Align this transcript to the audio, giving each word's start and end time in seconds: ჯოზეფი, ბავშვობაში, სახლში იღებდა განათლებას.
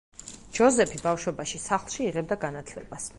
ჯოზეფი, 0.59 1.01
ბავშვობაში, 1.03 1.61
სახლში 1.67 2.03
იღებდა 2.09 2.39
განათლებას. 2.47 3.07